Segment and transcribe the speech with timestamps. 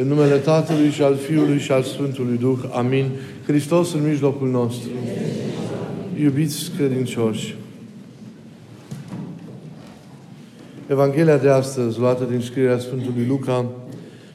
[0.00, 2.58] În numele Tatălui și al Fiului și al Sfântului Duh.
[2.72, 3.10] Amin.
[3.46, 4.88] Hristos în mijlocul nostru.
[6.20, 7.56] Iubiți credincioși,
[10.86, 13.66] Evanghelia de astăzi, luată din scrierea Sfântului Luca,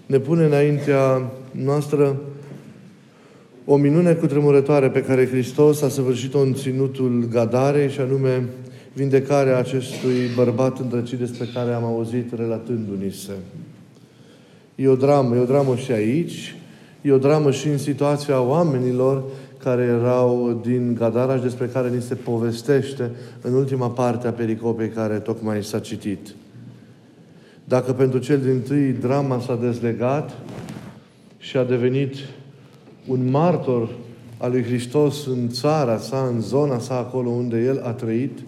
[0.05, 2.21] ne pune înaintea noastră
[3.65, 8.45] o minune cutremurătoare pe care Hristos a săvârșit-o în ținutul Gadarei și anume
[8.93, 13.33] vindecarea acestui bărbat îndrăcit despre care am auzit relatându-ni se.
[14.75, 16.55] E o dramă, e o dramă și aici,
[17.01, 19.23] e o dramă și în situația oamenilor
[19.57, 24.89] care erau din Gadaraș și despre care ni se povestește în ultima parte a pericopei
[24.89, 26.35] care tocmai s-a citit.
[27.63, 30.31] Dacă pentru cel din tâi drama s-a dezlegat
[31.37, 32.15] și a devenit
[33.07, 33.89] un martor
[34.37, 38.39] al lui Hristos în țara sa, în zona sa, acolo unde el a trăit,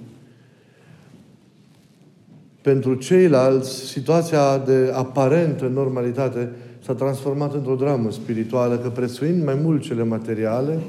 [2.65, 6.49] pentru ceilalți, situația de aparentă normalitate
[6.83, 10.79] s-a transformat într-o dramă spirituală, că prețuind mai mult cele materiale,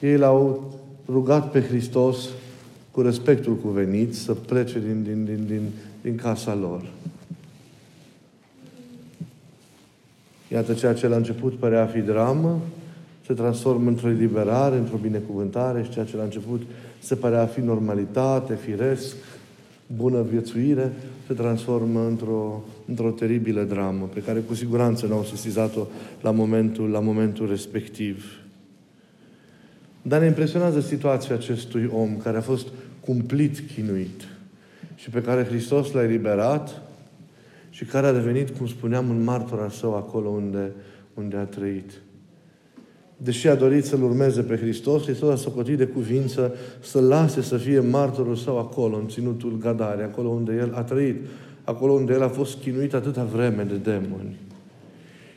[0.00, 0.72] ei l-au
[1.08, 2.28] rugat pe Hristos
[2.90, 5.62] cu respectul cuvenit să plece din, din, din, din,
[6.02, 6.82] din casa lor.
[10.52, 12.60] Iată ceea ce la început părea a fi dramă,
[13.26, 16.62] se transformă într-o eliberare, într-o binecuvântare și ceea ce la început
[16.98, 19.16] se părea a fi normalitate, firesc,
[19.86, 20.92] bună viețuire,
[21.26, 25.86] se transformă într-o, într-o teribilă dramă, pe care cu siguranță n-au sesizat-o
[26.20, 28.24] la momentul, la momentul respectiv.
[30.02, 32.66] Dar ne impresionează situația acestui om care a fost
[33.00, 34.22] cumplit chinuit
[34.94, 36.82] și pe care Hristos l-a eliberat
[37.70, 40.72] și care a devenit, cum spuneam, un martor al său acolo unde,
[41.14, 41.90] unde a trăit.
[43.16, 47.56] Deși a dorit să-L urmeze pe Hristos, Hristos a socotit de cuvință să lase să
[47.56, 51.16] fie martorul său acolo, în ținutul Gadare, acolo unde El a trăit,
[51.64, 54.36] acolo unde El a fost chinuit atâta vreme de demoni.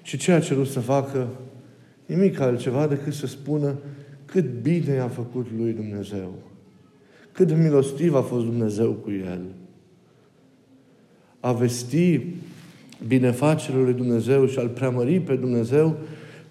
[0.01, 1.27] Și ce a cerut să facă?
[2.05, 3.75] Nimic altceva decât să spună
[4.25, 6.33] cât bine a făcut lui Dumnezeu.
[7.31, 9.41] Cât de milostiv a fost Dumnezeu cu El.
[11.39, 12.21] A vesti
[13.07, 15.97] binefacerea lui Dumnezeu și al preamări pe Dumnezeu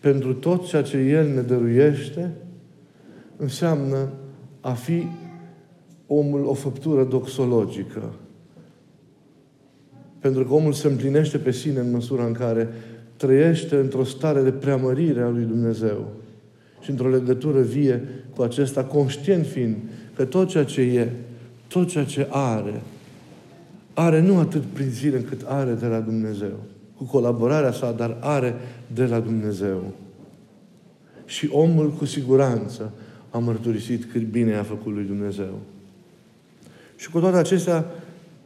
[0.00, 2.31] pentru tot ceea ce El ne dăruiește,
[3.36, 4.09] înseamnă
[4.60, 5.06] a fi
[6.06, 8.12] omul o făptură doxologică.
[10.19, 12.69] Pentru că omul se împlinește pe sine în măsura în care
[13.16, 16.06] trăiește într-o stare de preamărire a lui Dumnezeu
[16.80, 18.03] și într-o legătură vie
[18.34, 19.76] cu acesta, conștient fiind
[20.15, 21.09] că tot ceea ce e,
[21.69, 22.82] tot ceea ce are,
[23.94, 26.59] are nu atât prin zile cât are de la Dumnezeu
[26.98, 28.54] cu colaborarea sa, dar are
[28.94, 29.82] de la Dumnezeu.
[31.25, 32.92] Și omul cu siguranță
[33.31, 35.59] a mărturisit cât bine a făcut lui Dumnezeu.
[36.97, 37.84] Și cu toate acestea,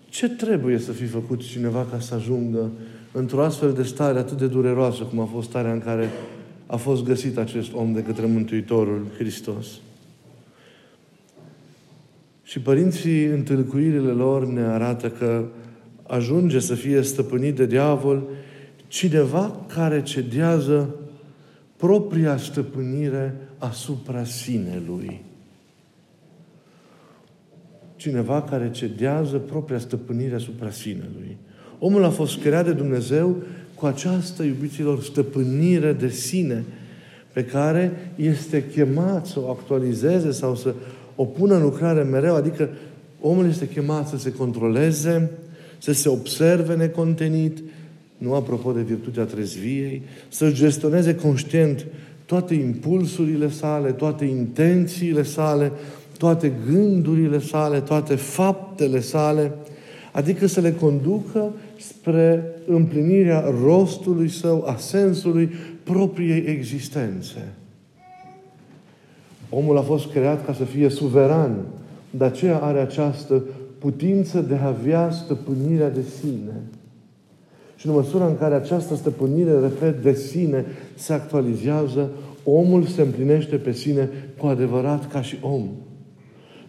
[0.08, 2.70] ce trebuie să fi făcut cineva ca să ajungă
[3.12, 6.10] într-o astfel de stare atât de dureroasă cum a fost starea în care
[6.66, 9.66] a fost găsit acest om de către Mântuitorul Hristos?
[12.42, 15.44] Și părinții, întâlcuirile lor ne arată că
[16.14, 18.22] ajunge să fie stăpânit de diavol
[18.88, 20.94] cineva care cedează
[21.76, 25.20] propria stăpânire asupra sinelui.
[27.96, 31.36] Cineva care cedează propria stăpânire asupra sinelui.
[31.78, 33.36] Omul a fost creat de Dumnezeu
[33.74, 36.64] cu această, iubiților, stăpânire de sine
[37.32, 40.74] pe care este chemat să o actualizeze sau să
[41.14, 42.68] o pună în lucrare mereu, adică
[43.20, 45.30] omul este chemat să se controleze,
[45.82, 47.58] să se observe necontenit,
[48.18, 51.86] nu apropo de virtutea trezviei, să gestioneze conștient
[52.26, 55.72] toate impulsurile sale, toate intențiile sale,
[56.18, 59.52] toate gândurile sale, toate faptele sale,
[60.12, 67.52] adică să le conducă spre împlinirea rostului său, a sensului propriei existențe.
[69.50, 71.56] Omul a fost creat ca să fie suveran,
[72.10, 73.42] de aceea are această
[73.82, 76.60] putință de a avea stăpânirea de sine.
[77.76, 82.10] Și în măsura în care această stăpânire, repet, de sine se actualizează,
[82.44, 84.08] omul se împlinește pe sine
[84.38, 85.68] cu adevărat ca și om.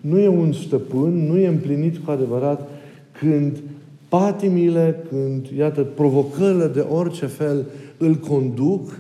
[0.02, 2.70] Nu e un stăpân, nu e împlinit cu adevărat
[3.20, 3.58] când
[4.10, 7.66] patimile, când, iată, provocările de orice fel
[7.98, 9.00] îl conduc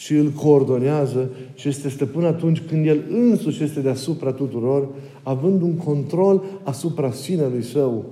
[0.00, 3.00] și îl coordonează și este stăpân atunci când el
[3.30, 4.88] însuși este deasupra tuturor,
[5.22, 8.04] având un control asupra sinelui său,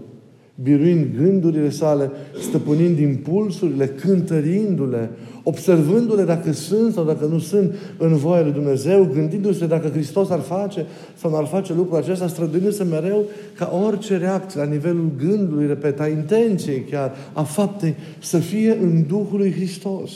[0.63, 5.11] biruind gândurile sale, stăpânind impulsurile, cântărindu-le,
[5.43, 10.41] observându-le dacă sunt sau dacă nu sunt în voia lui Dumnezeu, gândindu-se dacă Hristos ar
[10.41, 10.87] face
[11.17, 13.25] sau nu ar face lucrul acesta, străduindu-se mereu
[13.57, 19.05] ca orice reacție la nivelul gândului, repet, a intenției chiar, a faptei, să fie în
[19.07, 20.11] Duhul lui Hristos.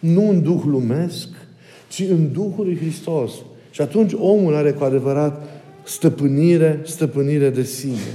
[0.00, 1.28] Nu în duh lumesc,
[1.88, 3.32] ci în Duhul lui Hristos.
[3.70, 5.48] Și atunci omul are cu adevărat
[5.82, 8.14] stăpânire, stăpânire de sine.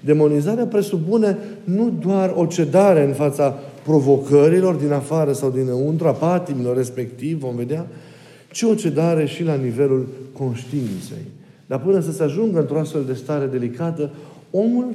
[0.00, 6.76] Demonizarea presupune nu doar o cedare în fața provocărilor din afară sau dinăuntru, a patimilor
[6.76, 7.86] respectiv, vom vedea,
[8.50, 11.26] ci o cedare și la nivelul conștiinței.
[11.66, 14.10] Dar până să se ajungă într-o astfel de stare delicată,
[14.50, 14.94] omul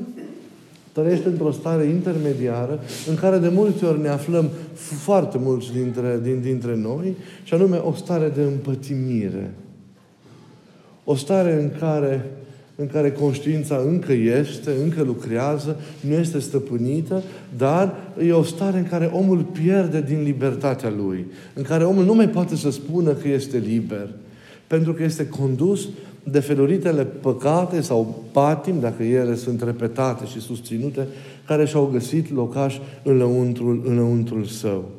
[1.02, 2.80] trăiește într-o stare intermediară
[3.10, 7.78] în care de multe ori ne aflăm foarte mulți dintre, din, dintre noi, și anume
[7.78, 9.54] o stare de împătimire.
[11.04, 12.26] O stare în care,
[12.76, 17.24] în care conștiința încă este, încă lucrează, nu este stăpânită,
[17.58, 17.96] dar
[18.26, 22.30] e o stare în care omul pierde din libertatea lui, în care omul nu mai
[22.30, 24.10] poate să spună că este liber,
[24.68, 25.88] pentru că este condus
[26.24, 31.08] de feluritele păcate sau patim, dacă ele sunt repetate și susținute,
[31.46, 34.90] care și-au găsit locaș înăuntrul, înăuntrul său.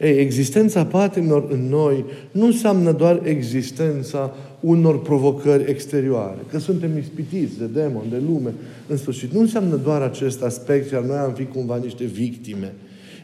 [0.00, 7.58] Ei, existența patimilor în noi nu înseamnă doar existența unor provocări exterioare, că suntem ispitiți
[7.58, 8.52] de demon, de lume,
[8.86, 9.32] în sfârșit.
[9.32, 12.74] Nu înseamnă doar acest aspect, iar noi am fi cumva niște victime.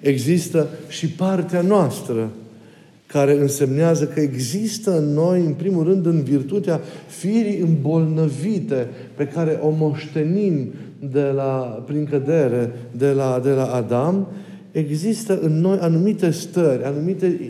[0.01, 2.31] Există și partea noastră
[3.13, 9.59] care însemnează că există în noi, în primul rând, în virtutea firii îmbolnăvite pe care
[9.63, 10.73] o moștenim
[11.11, 14.27] de la, prin cădere de la, de la Adam,
[14.73, 17.41] există în noi anumite stări, anumite,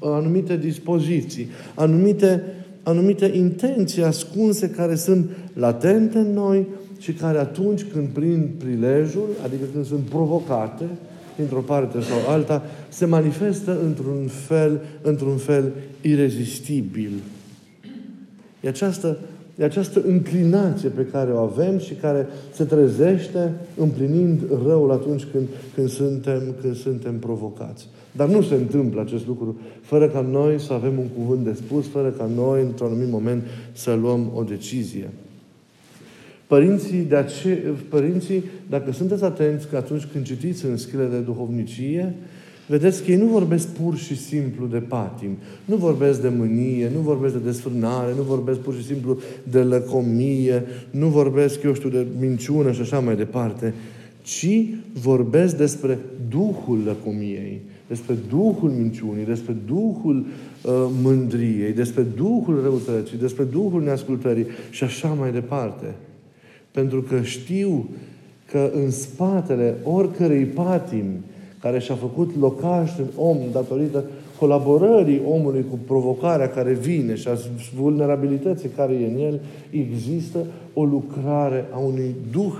[0.00, 2.42] anumite dispoziții, anumite,
[2.82, 6.66] anumite intenții ascunse care sunt latente în noi
[6.98, 10.84] și care atunci când prind prilejul, adică când sunt provocate,
[11.36, 17.12] dintr-o parte sau alta, se manifestă într-un fel, într-un fel irezistibil.
[18.60, 19.18] E această,
[19.58, 25.46] e această înclinație pe care o avem și care se trezește împlinind răul atunci când,
[25.74, 27.88] când, suntem, când suntem provocați.
[28.12, 31.88] Dar nu se întâmplă acest lucru fără ca noi să avem un cuvânt de spus,
[31.88, 33.42] fără ca noi, într-un anumit moment,
[33.72, 35.10] să luăm o decizie.
[36.52, 42.14] Părinții, de ace- părinții, dacă sunteți atenți că atunci când citiți în schile de duhovnicie,
[42.66, 47.00] vedeți că ei nu vorbesc pur și simplu de patim, nu vorbesc de mânie, nu
[47.00, 49.18] vorbesc de desfrânare, nu vorbesc pur și simplu
[49.50, 53.74] de lăcomie, nu vorbesc, eu știu, de minciună și așa mai departe,
[54.22, 55.98] ci vorbesc despre
[56.30, 60.16] Duhul lăcomiei, despre Duhul minciunii, despre Duhul
[60.62, 60.72] uh,
[61.02, 65.94] mândriei, despre Duhul răutății, despre Duhul neascultării și așa mai departe.
[66.72, 67.88] Pentru că știu
[68.50, 71.20] că în spatele oricărei patimi
[71.60, 74.04] care și-a făcut locaș în om datorită
[74.38, 77.36] colaborării omului cu provocarea care vine și a
[77.76, 79.40] vulnerabilității care e în el,
[79.70, 80.38] există
[80.74, 82.54] o lucrare a unui duh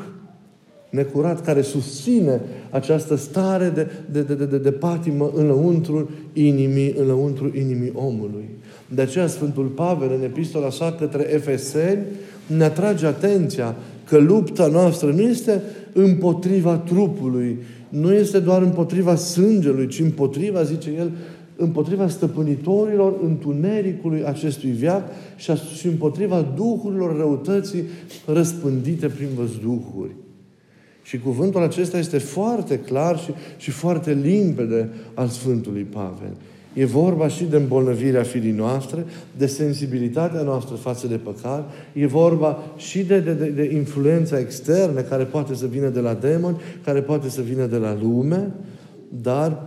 [0.91, 7.93] necurat care susține această stare de, de, de, de, de patimă înăuntru inimii, înăuntru inimii
[7.95, 8.49] omului.
[8.89, 12.03] De aceea Sfântul Pavel, în epistola sa către Efeseni,
[12.47, 13.75] ne atrage atenția
[14.13, 15.63] că lupta noastră nu este
[15.93, 21.11] împotriva trupului, nu este doar împotriva sângelui, ci împotriva, zice el,
[21.57, 25.03] împotriva stăpânitorilor întunericului acestui viac
[25.77, 27.83] și împotriva duhurilor răutății
[28.27, 30.15] răspândite prin văzduhuri.
[31.03, 36.37] Și cuvântul acesta este foarte clar și, și foarte limpede al Sfântului Pavel.
[36.75, 39.05] E vorba și de îmbolnăvirea firii noastre,
[39.37, 45.01] de sensibilitatea noastră față de păcat, e vorba și de, de, de, de influența externă
[45.01, 48.51] care poate să vină de la demoni, care poate să vină de la lume,
[49.23, 49.67] dar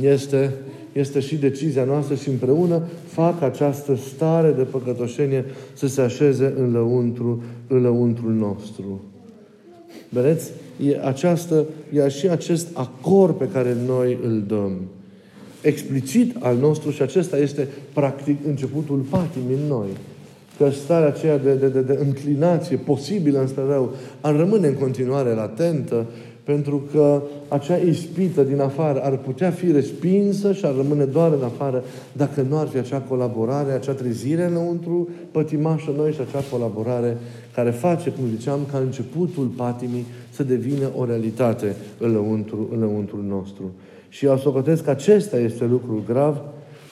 [0.00, 0.52] este,
[0.92, 6.72] este și decizia noastră și împreună fac această stare de păcătoșenie să se așeze în
[6.72, 9.00] lăuntru, în lăuntrul nostru.
[10.08, 10.50] Vedeți?
[10.86, 14.72] E, această, e și acest acord pe care noi îl dăm
[15.62, 19.88] explicit al nostru și acesta este practic începutul patimii în noi.
[20.56, 25.34] Că starea aceea de, de, de, de înclinație posibilă înspre rău ar rămâne în continuare
[25.34, 26.06] latentă
[26.44, 31.42] pentru că acea ispită din afară ar putea fi respinsă și ar rămâne doar în
[31.42, 37.16] afară dacă nu ar fi acea colaborare, acea trezire înăuntru pătimașă noi și acea colaborare
[37.54, 43.70] care face, cum ziceam, ca începutul patimii să devină o realitate înăuntru, înăuntru nostru.
[44.10, 46.40] Și eu socotesc că acesta este lucrul grav,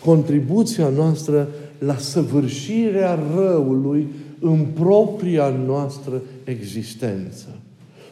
[0.05, 1.49] contribuția noastră
[1.79, 4.07] la săvârșirea răului
[4.41, 7.47] în propria noastră existență.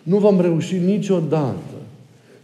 [0.03, 1.75] Nu vom reuși niciodată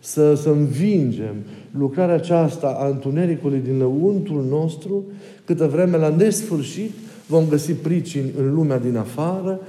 [0.00, 1.35] să, să învingem
[1.78, 5.04] lucrarea aceasta a întunericului din lăuntul nostru,
[5.45, 6.90] câtă vreme la nesfârșit
[7.26, 9.61] vom găsi pricini în lumea din afară,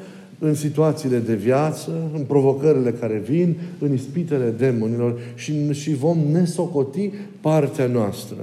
[0.44, 7.12] în situațiile de viață, în provocările care vin, în ispitele demonilor și, și vom nesocoti
[7.42, 8.38] partea noastră.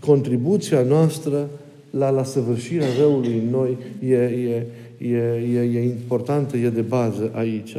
[0.00, 1.48] contribuția noastră
[1.90, 4.66] la, la săvârșirea răului în noi e, e,
[4.98, 5.16] e,
[5.54, 7.76] e, e importantă, e de bază aici.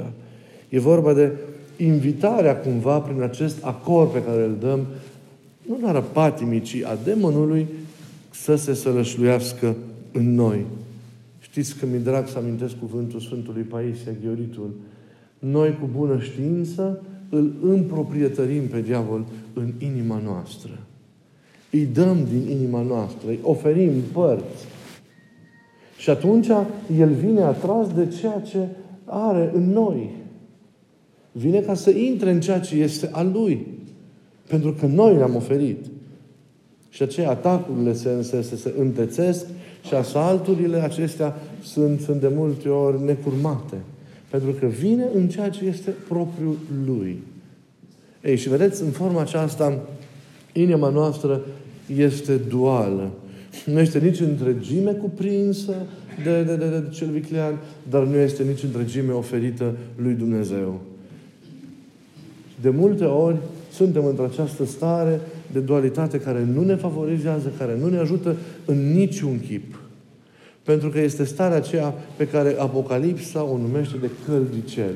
[0.70, 1.32] E vorba de
[1.77, 4.86] invitarea cumva prin acest acord pe care îl dăm,
[5.67, 7.67] nu doar a patimii, ci a demonului
[8.32, 9.75] să se sălășluiască
[10.12, 10.65] în noi.
[11.53, 14.74] Știți că mi-e drag să amintesc cuvântul Sfântului Paisia Ghioritul.
[15.39, 20.79] Noi cu bună știință îl împroprietărim pe diavol în inima noastră.
[21.72, 24.65] Îi dăm din inima noastră, îi oferim părți.
[25.98, 26.48] Și atunci
[26.98, 28.67] el vine atras de ceea ce
[29.05, 30.10] are în noi.
[31.31, 33.67] Vine ca să intre în ceea ce este al lui.
[34.48, 35.86] Pentru că noi le-am oferit.
[36.89, 39.45] Și aceea atacurile se, se, se, se întețesc
[39.87, 43.77] și asalturile acestea sunt, sunt de multe ori necurmate.
[44.29, 47.23] Pentru că vine în ceea ce este propriul lui.
[48.23, 49.79] Ei, și vedeți, în forma aceasta,
[50.53, 51.41] inima noastră
[51.95, 53.11] este duală.
[53.65, 55.73] Nu este nici întregime cuprinsă
[56.23, 57.59] de, de, de, de cel viclean,
[57.89, 60.81] dar nu este nici întregime oferită lui Dumnezeu.
[62.61, 63.37] De multe ori
[63.71, 65.19] suntem într-această stare
[65.53, 69.79] de dualitate care nu ne favorizează, care nu ne ajută în niciun chip.
[70.63, 74.93] Pentru că este starea aceea pe care Apocalipsa o numește de căldicel.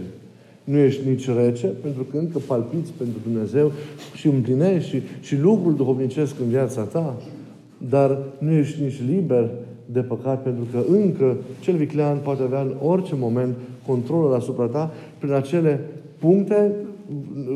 [0.64, 3.72] Nu ești nici rece, pentru că încă palpiți pentru Dumnezeu
[4.16, 7.16] și împlinești și, și lucrul duhovnicesc în viața ta,
[7.90, 9.50] dar nu ești nici liber
[9.86, 14.94] de păcat, pentru că încă cel viclean poate avea în orice moment controlul asupra ta
[15.20, 15.80] prin acele
[16.18, 16.72] puncte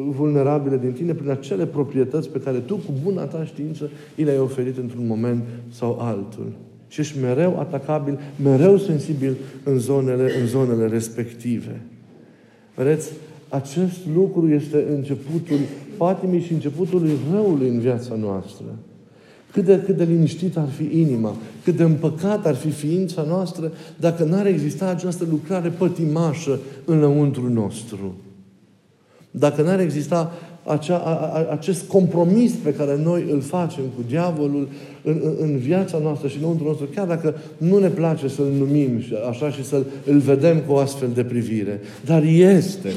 [0.09, 4.39] vulnerabile din tine, prin acele proprietăți pe care tu, cu buna ta știință, i le-ai
[4.39, 6.51] oferit într-un moment sau altul.
[6.87, 11.81] Și ești mereu atacabil, mereu sensibil în zonele, în zonele respective.
[12.75, 13.11] Vedeți,
[13.49, 15.59] acest lucru este începutul
[15.97, 18.65] patimii și începutul răului în viața noastră.
[19.51, 23.71] Cât de, cât de liniștit ar fi inima, cât de împăcat ar fi ființa noastră
[23.99, 28.15] dacă n-ar exista această lucrare pătimașă înăuntru nostru.
[29.31, 30.31] Dacă n-ar exista
[30.63, 34.67] acea, a, a, acest compromis pe care noi îl facem cu diavolul
[35.03, 38.89] în, în, în viața noastră și înăuntru nostru, chiar dacă nu ne place să-l numim
[39.29, 41.79] așa și să-l îl vedem cu o astfel de privire.
[42.05, 42.89] Dar este.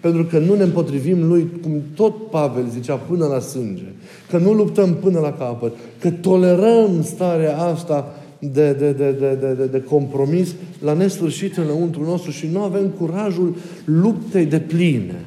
[0.00, 3.92] Pentru că nu ne împotrivim lui, cum tot Pavel zicea, până la sânge.
[4.30, 5.72] Că nu luptăm până la capăt.
[5.98, 12.02] Că tolerăm starea asta de, de, de, de, de, de, de compromis la nesfârșit înăuntru
[12.02, 15.24] nostru și nu avem curajul luptei de pline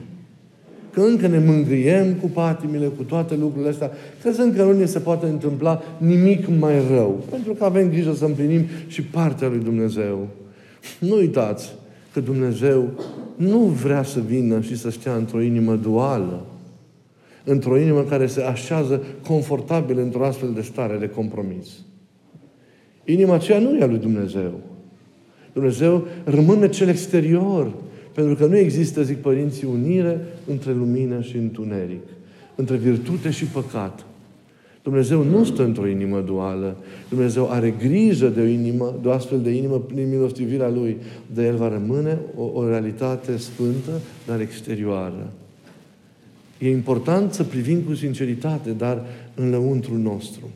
[0.98, 5.00] că încă ne mângâiem cu patimile, cu toate lucrurile astea, crezând că nu ne se
[5.00, 7.24] poate întâmpla nimic mai rău.
[7.30, 10.28] Pentru că avem grijă să împlinim și partea lui Dumnezeu.
[11.00, 11.76] Nu uitați
[12.14, 12.90] că Dumnezeu
[13.36, 16.46] nu vrea să vină și să stea într-o inimă duală,
[17.44, 21.68] într-o inimă care se așează confortabil într-o astfel de stare de compromis.
[23.06, 24.60] Inima aceea nu e a lui Dumnezeu.
[25.54, 27.72] Dumnezeu rămâne cel exterior,
[28.18, 32.04] pentru că nu există, zic părinții, unire între lumină și întuneric,
[32.56, 34.06] între virtute și păcat.
[34.84, 36.78] Dumnezeu nu stă într-o inimă duală.
[37.10, 40.98] Dumnezeu are grijă de o, inimă, de o astfel de inimă prin milostivirea Lui.
[41.34, 43.92] De El va rămâne o, o realitate sfântă,
[44.28, 45.32] dar exterioară.
[46.60, 49.06] E important să privim cu sinceritate, dar
[49.36, 50.50] în lăuntru nostru.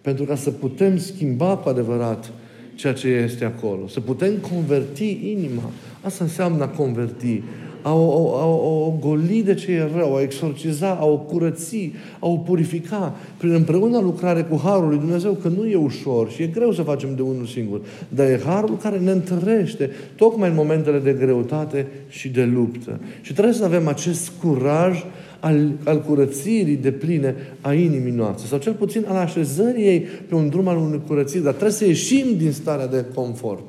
[0.00, 2.32] Pentru ca să putem schimba cu adevărat
[2.74, 3.88] ceea ce este acolo.
[3.88, 5.70] Să putem converti inima.
[6.02, 7.42] Asta înseamnă a converti.
[7.82, 11.92] A o, a, o, o goli de ce e rău, a exorciza, a o curăți,
[12.18, 16.42] a o purifica prin împreună lucrare cu Harul lui Dumnezeu, că nu e ușor și
[16.42, 17.80] e greu să facem de unul singur.
[18.08, 23.00] Dar e Harul care ne întărește tocmai în momentele de greutate și de luptă.
[23.20, 25.04] Și trebuie să avem acest curaj
[25.40, 30.34] al, al curățirii de pline a inimii noastre, sau cel puțin al așezării ei pe
[30.34, 33.64] un drum al unui curățiri, dar trebuie să ieșim din starea de confort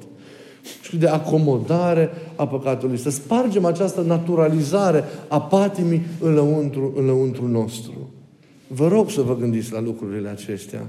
[0.82, 2.98] și de acomodare a păcatului.
[2.98, 8.10] Să spargem această naturalizare a patimii în lăuntru, în lăuntru nostru.
[8.68, 10.88] Vă rog să vă gândiți la lucrurile acestea.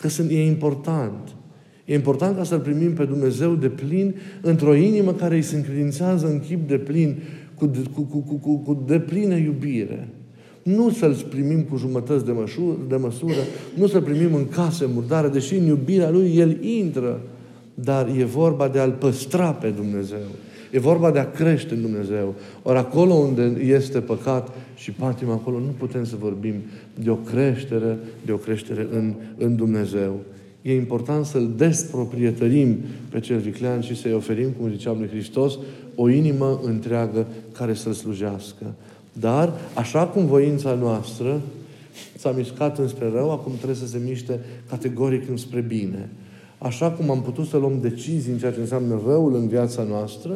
[0.00, 1.28] Că sunt, e important.
[1.84, 6.26] E important ca să-L primim pe Dumnezeu de plin într-o inimă care îi se încredințează
[6.26, 7.22] în chip de plin
[7.54, 10.08] cu, cu, cu, cu, cu deplină iubire.
[10.62, 13.42] Nu să-L primim cu jumătăți de, măsură, de măsură,
[13.74, 17.20] nu să-L primim în case murdare, deși în iubirea Lui El intră,
[17.74, 20.26] dar e vorba de a-L păstra pe Dumnezeu.
[20.70, 22.34] E vorba de a crește în Dumnezeu.
[22.62, 26.54] Ori acolo unde este păcat și patim acolo nu putem să vorbim
[27.02, 30.20] de o creștere, de o creștere în, în Dumnezeu.
[30.62, 32.76] E important să-L desproprietărim
[33.08, 35.58] pe cel viclean și să-i oferim, cum ziceam lui Hristos,
[35.94, 38.64] o inimă întreagă care să-L slujească.
[39.12, 41.40] Dar, așa cum voința noastră
[42.16, 46.08] s-a mișcat înspre rău, acum trebuie să se miște categoric înspre bine.
[46.62, 50.32] Așa cum am putut să luăm decizii în ceea ce înseamnă răul în viața noastră,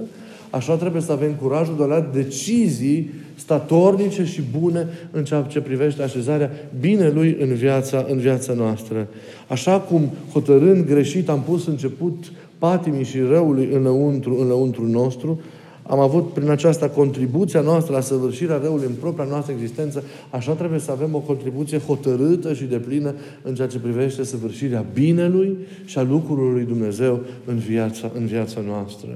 [0.50, 5.60] așa trebuie să avem curajul de a lua decizii statornice și bune în ceea ce
[5.60, 9.08] privește așezarea binelui în viața, în viața noastră.
[9.48, 15.40] Așa cum hotărând greșit am pus început patimii și răului înăuntru, înăuntru nostru,
[15.88, 20.80] am avut prin aceasta contribuția noastră la săvârșirea răului în propria noastră existență, așa trebuie
[20.80, 26.02] să avem o contribuție hotărâtă și deplină în ceea ce privește săvârșirea binelui și a
[26.02, 29.08] lucrurilor lui Dumnezeu în viața, în viața noastră.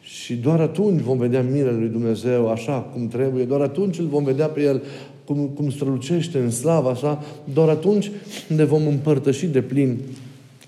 [0.00, 4.24] Și doar atunci vom vedea mirele lui Dumnezeu așa cum trebuie, doar atunci îl vom
[4.24, 4.82] vedea pe El
[5.24, 7.22] cum, cum strălucește în slavă, așa,
[7.52, 8.10] doar atunci
[8.48, 9.98] ne vom împărtăși de plin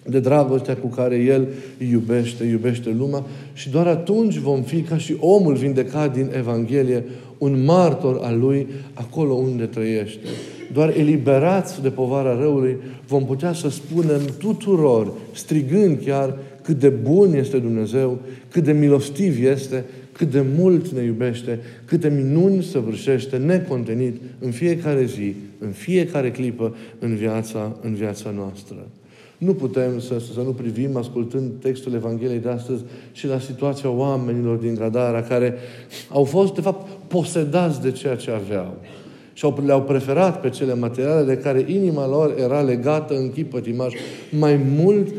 [0.09, 1.49] de dragostea cu care El
[1.91, 7.05] iubește, iubește lumea și doar atunci vom fi ca și omul vindecat din Evanghelie,
[7.39, 10.27] un martor al Lui acolo unde trăiește.
[10.73, 17.35] Doar eliberați de povara răului vom putea să spunem tuturor, strigând chiar, cât de bun
[17.35, 18.19] este Dumnezeu,
[18.49, 25.05] cât de milostiv este, cât de mult ne iubește, câte minuni săvârșește necontenit în fiecare
[25.05, 28.87] zi, în fiecare clipă în viața, în viața noastră.
[29.45, 32.83] Nu putem să, să nu privim, ascultând textul Evangheliei de astăzi,
[33.13, 35.55] și la situația oamenilor din Gadara, care
[36.09, 38.75] au fost, de fapt, posedați de ceea ce aveau.
[39.33, 43.51] Și au, le-au preferat pe cele materiale de care inima lor era legată în chip
[43.51, 43.95] pătimaș
[44.31, 45.15] mai mult uh,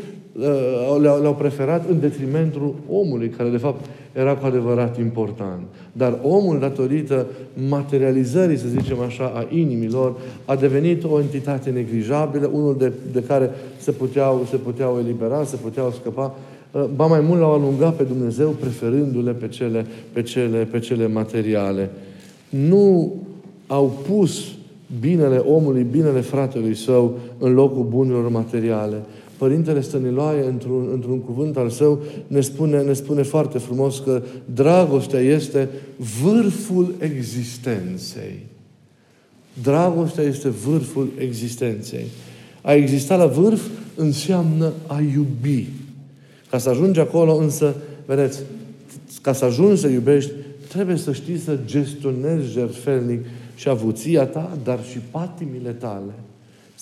[1.00, 5.62] le-au, le-au preferat în detrimentul omului, care de fapt era cu adevărat important.
[5.92, 7.26] Dar omul, datorită
[7.68, 10.14] materializării, să zicem așa, a inimilor,
[10.44, 15.56] a devenit o entitate neglijabilă, unul de, de care se puteau, se puteau elibera, se
[15.56, 16.34] puteau scăpa,
[16.72, 21.06] uh, ba mai mult l-au alungat pe Dumnezeu, preferându-le pe cele, pe cele, pe cele
[21.08, 21.90] materiale.
[22.48, 23.14] Nu
[23.66, 24.44] au pus
[25.00, 28.96] binele omului, binele fratelui său în locul bunurilor materiale.
[29.36, 34.22] Părintele Stăniloae, într-un, într-un cuvânt al său, ne spune, ne spune foarte frumos că
[34.54, 35.68] dragostea este
[36.22, 38.46] vârful existenței.
[39.62, 42.04] Dragostea este vârful existenței.
[42.62, 43.62] A exista la vârf
[43.96, 45.68] înseamnă a iubi.
[46.50, 47.74] Ca să ajungi acolo, însă,
[48.06, 48.42] vedeți,
[49.20, 50.30] ca să ajungi să iubești,
[50.68, 56.12] trebuie să știi să gestionezi jertfelnic și avuția ta, dar și patimile tale.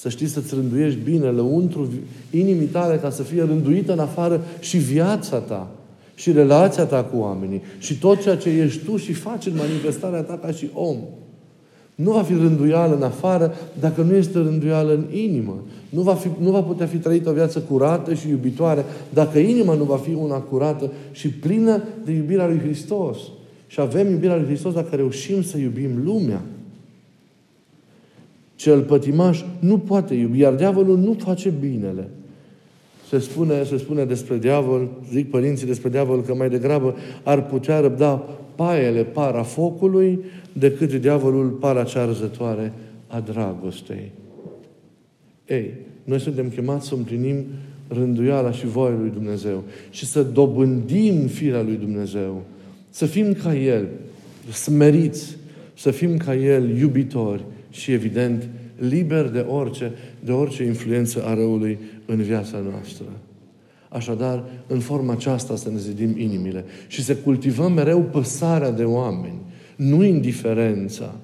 [0.02, 1.88] Să știi să-ți rânduiești bine lăuntru
[2.30, 5.70] inimii tale ca să fie rânduită în afară și viața ta
[6.14, 10.22] și relația ta cu oamenii și tot ceea ce ești tu și faci în manifestarea
[10.22, 10.96] ta ca și om.
[11.94, 15.62] Nu va fi rânduială în afară dacă nu este rânduială în inimă.
[15.88, 19.74] Nu va, fi, nu va putea fi trăită o viață curată și iubitoare dacă inima
[19.74, 23.18] nu va fi una curată și plină de iubirea lui Hristos.
[23.66, 26.42] Și avem iubirea lui Hristos dacă reușim să iubim lumea.
[28.62, 32.08] Cel pătimaș nu poate iubi, iar diavolul nu face binele.
[33.08, 37.80] Se spune, se spune despre diavol, zic părinții despre diavol, că mai degrabă ar putea
[37.80, 38.14] răbda
[38.54, 40.18] paiele para focului
[40.52, 42.72] decât diavolul para cea arzătoare
[43.06, 44.12] a dragostei.
[45.46, 45.70] Ei,
[46.04, 47.44] noi suntem chemați să împlinim
[47.88, 52.42] rânduiala și voia lui Dumnezeu și să dobândim firea lui Dumnezeu.
[52.90, 53.88] Să fim ca El,
[54.52, 55.36] smeriți,
[55.74, 61.78] să fim ca El, iubitori, și, evident, liber de orice, de orice influență a răului
[62.06, 63.06] în viața noastră.
[63.88, 69.40] Așadar, în forma aceasta să ne zidim inimile și să cultivăm mereu păsarea de oameni,
[69.76, 71.14] nu indiferența,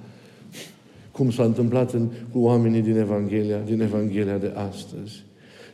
[1.11, 5.27] cum s-a întâmplat în, cu oamenii din Evanghelia, din Evanghelia de astăzi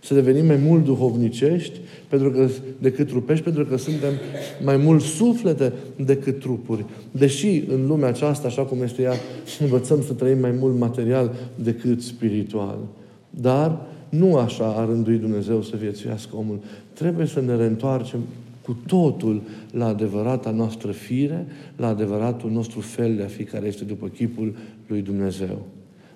[0.04, 4.12] să devenim mai mult duhovnicești pentru că, decât trupești, pentru că suntem
[4.64, 6.84] mai mult suflete decât trupuri.
[7.10, 9.14] Deși în lumea aceasta, așa cum este ea,
[9.60, 12.78] învățăm să trăim mai mult material decât spiritual.
[13.30, 16.58] Dar nu așa a rânduit Dumnezeu să viețuiască omul.
[16.92, 18.20] Trebuie să ne reîntoarcem
[18.62, 23.84] cu totul la adevărata noastră fire, la adevăratul nostru fel de a fi care este
[23.84, 24.54] după chipul
[24.86, 25.66] lui Dumnezeu.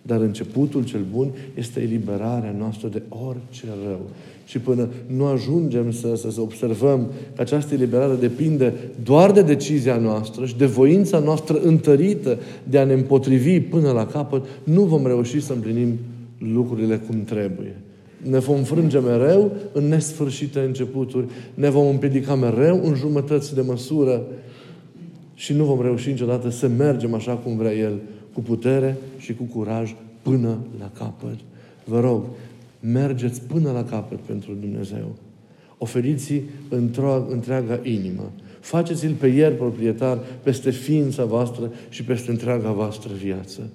[0.08, 4.00] Dar începutul cel bun este eliberarea noastră de orice rău.
[4.46, 9.96] Și până nu ajungem să, să, să observăm că această eliberare depinde doar de decizia
[9.96, 15.06] noastră și de voința noastră întărită de a ne împotrivi până la capăt, nu vom
[15.06, 15.98] reuși să împlinim
[16.38, 17.76] lucrurile cum trebuie.
[18.22, 24.22] Ne vom frânge mereu în nesfârșite începuturi, ne vom împiedica mereu în jumătăți de măsură
[25.34, 27.92] și nu vom reuși niciodată să mergem așa cum vrea El
[28.32, 31.38] cu putere și cu curaj până la capăt.
[31.84, 32.22] Vă rog,
[32.80, 35.14] mergeți până la capăt pentru Dumnezeu.
[35.78, 36.42] Oferiți
[37.28, 38.32] întreaga inimă.
[38.60, 43.70] Faceți-l pe ier proprietar peste ființa voastră și peste întreaga voastră viață.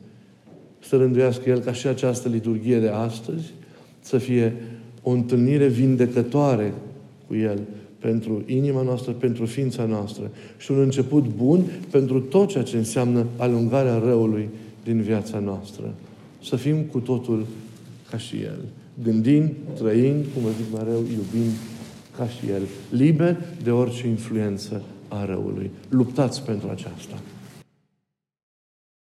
[0.79, 3.53] să rânduiască El ca și această liturghie de astăzi
[3.99, 4.53] să fie
[5.01, 6.73] o întâlnire vindecătoare
[7.27, 7.59] cu El
[8.03, 13.25] pentru inima noastră, pentru ființa noastră și un început bun pentru tot ceea ce înseamnă
[13.37, 14.49] alungarea răului
[14.83, 15.93] din viața noastră.
[16.43, 17.45] Să fim cu totul
[18.09, 18.59] ca și El.
[19.03, 21.51] Gândind, trăind, cum zic mereu, iubind
[22.17, 22.61] ca și El.
[22.89, 25.71] Liber de orice influență a răului.
[25.89, 27.19] Luptați pentru aceasta.